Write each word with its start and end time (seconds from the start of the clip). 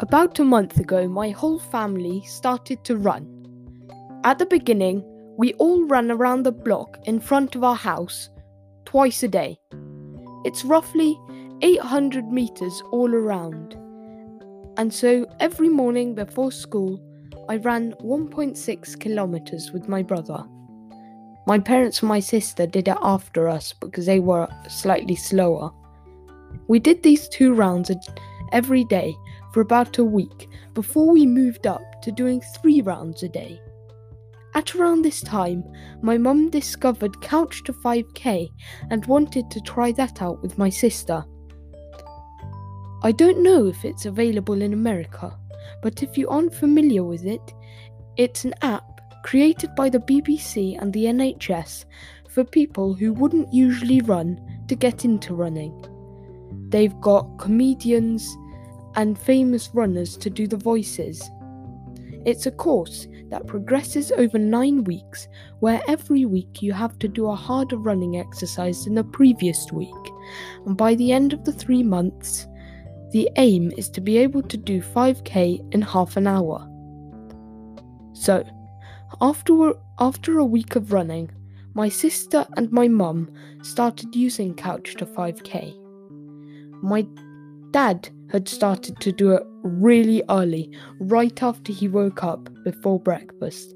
About 0.00 0.38
a 0.38 0.44
month 0.44 0.78
ago, 0.78 1.08
my 1.08 1.30
whole 1.30 1.58
family 1.58 2.22
started 2.26 2.84
to 2.84 2.98
run. 2.98 3.26
At 4.24 4.38
the 4.38 4.44
beginning, 4.44 5.02
we 5.38 5.54
all 5.54 5.86
ran 5.86 6.10
around 6.10 6.42
the 6.42 6.52
block 6.52 6.98
in 7.04 7.18
front 7.18 7.56
of 7.56 7.64
our 7.64 7.74
house 7.74 8.28
twice 8.84 9.22
a 9.22 9.28
day. 9.28 9.58
It's 10.44 10.66
roughly 10.66 11.18
800 11.62 12.30
meters 12.30 12.82
all 12.92 13.14
around. 13.14 13.72
And 14.76 14.92
so 14.92 15.26
every 15.40 15.70
morning 15.70 16.14
before 16.14 16.52
school, 16.52 17.00
I 17.48 17.56
ran 17.56 17.94
1.6 17.94 19.00
kilometers 19.00 19.72
with 19.72 19.88
my 19.88 20.02
brother. 20.02 20.44
My 21.46 21.58
parents 21.58 22.00
and 22.00 22.10
my 22.10 22.20
sister 22.20 22.66
did 22.66 22.88
it 22.88 22.98
after 23.00 23.48
us 23.48 23.72
because 23.72 24.04
they 24.04 24.20
were 24.20 24.46
slightly 24.68 25.16
slower. 25.16 25.70
We 26.68 26.80
did 26.80 27.02
these 27.02 27.30
two 27.30 27.54
rounds 27.54 27.90
every 28.52 28.84
day 28.84 29.16
for 29.56 29.62
about 29.62 29.96
a 29.96 30.04
week 30.04 30.50
before 30.74 31.10
we 31.10 31.24
moved 31.24 31.66
up 31.66 32.02
to 32.02 32.12
doing 32.12 32.42
three 32.42 32.82
rounds 32.82 33.22
a 33.22 33.28
day. 33.30 33.58
At 34.54 34.74
around 34.74 35.00
this 35.00 35.22
time, 35.22 35.64
my 36.02 36.18
mum 36.18 36.50
discovered 36.50 37.22
Couch 37.22 37.64
to 37.64 37.72
5k 37.72 38.50
and 38.90 39.06
wanted 39.06 39.50
to 39.50 39.60
try 39.62 39.92
that 39.92 40.20
out 40.20 40.42
with 40.42 40.58
my 40.58 40.68
sister. 40.68 41.24
I 43.02 43.12
don't 43.12 43.42
know 43.42 43.66
if 43.66 43.82
it's 43.82 44.04
available 44.04 44.60
in 44.60 44.74
America, 44.74 45.34
but 45.82 46.02
if 46.02 46.18
you 46.18 46.28
aren't 46.28 46.54
familiar 46.54 47.02
with 47.02 47.24
it, 47.24 47.54
it's 48.18 48.44
an 48.44 48.52
app 48.60 49.00
created 49.24 49.74
by 49.74 49.88
the 49.88 50.00
BBC 50.00 50.78
and 50.78 50.92
the 50.92 51.06
NHS 51.06 51.86
for 52.28 52.44
people 52.44 52.92
who 52.92 53.14
wouldn't 53.14 53.54
usually 53.54 54.02
run 54.02 54.38
to 54.68 54.74
get 54.74 55.06
into 55.06 55.34
running. 55.34 55.72
They've 56.68 57.00
got 57.00 57.38
comedians 57.38 58.36
and 58.96 59.18
famous 59.18 59.70
runners 59.72 60.16
to 60.16 60.30
do 60.30 60.46
the 60.46 60.56
voices. 60.56 61.30
It's 62.24 62.46
a 62.46 62.50
course 62.50 63.06
that 63.30 63.46
progresses 63.46 64.10
over 64.12 64.38
nine 64.38 64.84
weeks, 64.84 65.28
where 65.60 65.80
every 65.86 66.24
week 66.24 66.62
you 66.62 66.72
have 66.72 66.98
to 66.98 67.08
do 67.08 67.28
a 67.28 67.36
harder 67.36 67.76
running 67.76 68.16
exercise 68.16 68.84
than 68.84 68.94
the 68.94 69.04
previous 69.04 69.70
week. 69.70 69.94
And 70.66 70.76
by 70.76 70.94
the 70.94 71.12
end 71.12 71.32
of 71.32 71.44
the 71.44 71.52
three 71.52 71.82
months, 71.82 72.46
the 73.12 73.30
aim 73.36 73.72
is 73.76 73.88
to 73.90 74.00
be 74.00 74.18
able 74.18 74.42
to 74.42 74.56
do 74.56 74.80
5k 74.80 75.72
in 75.74 75.82
half 75.82 76.16
an 76.16 76.26
hour. 76.26 76.68
So, 78.12 78.44
after, 79.20 79.74
after 80.00 80.38
a 80.38 80.44
week 80.44 80.74
of 80.74 80.92
running, 80.92 81.30
my 81.74 81.88
sister 81.88 82.46
and 82.56 82.72
my 82.72 82.88
mum 82.88 83.32
started 83.62 84.16
using 84.16 84.54
Couch 84.54 84.94
to 84.96 85.06
5k. 85.06 85.74
My 86.82 87.06
dad 87.76 88.08
had 88.32 88.48
started 88.48 88.98
to 89.00 89.12
do 89.12 89.32
it 89.32 89.42
really 89.62 90.22
early, 90.30 90.74
right 90.98 91.42
after 91.42 91.74
he 91.74 91.86
woke 91.86 92.24
up 92.24 92.48
before 92.64 92.98
breakfast, 92.98 93.74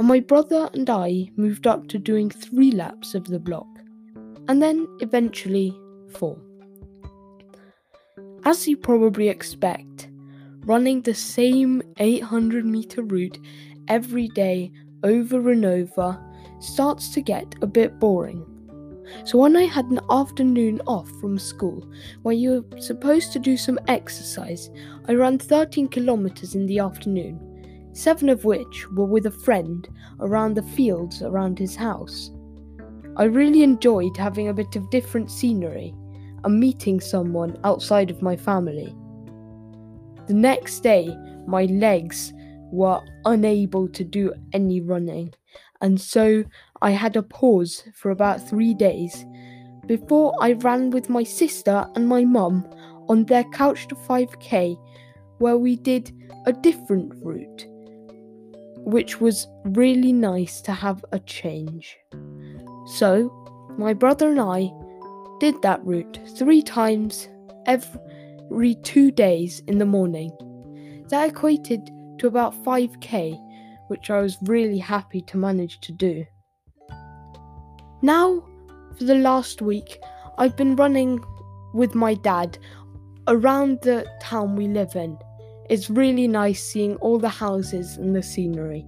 and 0.00 0.08
my 0.08 0.18
brother 0.18 0.68
and 0.74 0.90
I 0.90 1.30
moved 1.36 1.68
up 1.68 1.86
to 1.90 1.98
doing 1.98 2.28
three 2.28 2.72
laps 2.72 3.14
of 3.14 3.28
the 3.28 3.38
block, 3.38 3.68
and 4.48 4.60
then 4.60 4.84
eventually 4.98 5.72
four. 6.18 6.36
As 8.44 8.66
you 8.66 8.76
probably 8.76 9.28
expect, 9.28 10.08
running 10.64 11.02
the 11.02 11.14
same 11.14 11.82
800 11.98 12.66
meter 12.66 13.02
route 13.02 13.38
every 13.86 14.26
day 14.26 14.72
over 15.04 15.52
and 15.52 15.64
over 15.64 16.18
starts 16.58 17.10
to 17.10 17.20
get 17.20 17.54
a 17.62 17.68
bit 17.68 18.00
boring. 18.00 18.44
So, 19.24 19.38
when 19.38 19.56
I 19.56 19.64
had 19.64 19.86
an 19.86 20.00
afternoon 20.10 20.80
off 20.86 21.10
from 21.20 21.38
school 21.38 21.90
where 22.22 22.34
you're 22.34 22.64
supposed 22.78 23.32
to 23.32 23.38
do 23.38 23.56
some 23.56 23.78
exercise, 23.88 24.70
I 25.08 25.14
ran 25.14 25.38
13 25.38 25.88
kilometres 25.88 26.54
in 26.54 26.66
the 26.66 26.78
afternoon, 26.78 27.90
seven 27.92 28.28
of 28.28 28.44
which 28.44 28.88
were 28.90 29.06
with 29.06 29.26
a 29.26 29.30
friend 29.30 29.88
around 30.20 30.54
the 30.54 30.62
fields 30.62 31.22
around 31.22 31.58
his 31.58 31.76
house. 31.76 32.30
I 33.16 33.24
really 33.24 33.62
enjoyed 33.62 34.16
having 34.16 34.48
a 34.48 34.54
bit 34.54 34.76
of 34.76 34.90
different 34.90 35.30
scenery 35.30 35.94
and 36.44 36.60
meeting 36.60 37.00
someone 37.00 37.58
outside 37.64 38.10
of 38.10 38.22
my 38.22 38.36
family. 38.36 38.94
The 40.26 40.34
next 40.34 40.80
day, 40.80 41.14
my 41.46 41.64
legs 41.64 42.32
were 42.72 43.00
unable 43.24 43.88
to 43.88 44.04
do 44.04 44.32
any 44.52 44.80
running, 44.80 45.34
and 45.80 46.00
so 46.00 46.44
I 46.82 46.92
had 46.92 47.16
a 47.16 47.22
pause 47.22 47.84
for 47.94 48.10
about 48.10 48.46
three 48.46 48.74
days 48.74 49.26
before 49.86 50.34
I 50.40 50.52
ran 50.52 50.90
with 50.90 51.10
my 51.10 51.24
sister 51.24 51.86
and 51.94 52.08
my 52.08 52.24
mum 52.24 52.66
on 53.08 53.24
their 53.24 53.44
couch 53.44 53.88
to 53.88 53.94
5k, 53.94 54.78
where 55.38 55.58
we 55.58 55.76
did 55.76 56.12
a 56.46 56.52
different 56.52 57.12
route, 57.22 57.66
which 58.84 59.20
was 59.20 59.46
really 59.64 60.12
nice 60.12 60.60
to 60.62 60.72
have 60.72 61.04
a 61.12 61.18
change. 61.18 61.98
So, 62.86 63.30
my 63.76 63.92
brother 63.92 64.30
and 64.30 64.40
I 64.40 64.70
did 65.40 65.60
that 65.62 65.84
route 65.84 66.18
three 66.36 66.62
times 66.62 67.28
every 67.66 68.76
two 68.82 69.10
days 69.10 69.60
in 69.66 69.78
the 69.78 69.86
morning. 69.86 70.30
That 71.08 71.30
equated 71.30 71.90
to 72.18 72.26
about 72.26 72.54
5k, 72.64 73.36
which 73.88 74.10
I 74.10 74.20
was 74.20 74.38
really 74.42 74.78
happy 74.78 75.20
to 75.22 75.36
manage 75.36 75.80
to 75.80 75.92
do. 75.92 76.24
Now, 78.02 78.42
for 78.96 79.04
the 79.04 79.14
last 79.14 79.62
week, 79.62 80.00
I've 80.38 80.56
been 80.56 80.76
running 80.76 81.22
with 81.72 81.94
my 81.94 82.14
dad 82.14 82.58
around 83.28 83.80
the 83.82 84.06
town 84.20 84.56
we 84.56 84.68
live 84.68 84.96
in. 84.96 85.18
It's 85.68 85.88
really 85.88 86.26
nice 86.26 86.62
seeing 86.62 86.96
all 86.96 87.18
the 87.18 87.28
houses 87.28 87.96
and 87.96 88.14
the 88.14 88.22
scenery. 88.22 88.84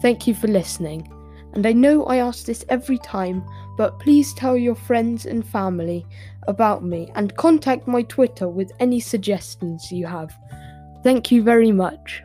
Thank 0.00 0.26
you 0.26 0.34
for 0.34 0.48
listening. 0.48 1.10
And 1.52 1.66
I 1.66 1.72
know 1.72 2.04
I 2.06 2.16
ask 2.16 2.46
this 2.46 2.64
every 2.68 2.98
time, 2.98 3.44
but 3.76 4.00
please 4.00 4.34
tell 4.34 4.56
your 4.56 4.74
friends 4.74 5.26
and 5.26 5.46
family 5.46 6.04
about 6.48 6.82
me 6.82 7.10
and 7.14 7.36
contact 7.36 7.86
my 7.86 8.02
Twitter 8.02 8.48
with 8.48 8.72
any 8.80 8.98
suggestions 8.98 9.92
you 9.92 10.06
have. 10.06 10.36
Thank 11.02 11.30
you 11.30 11.42
very 11.42 11.70
much. 11.70 12.23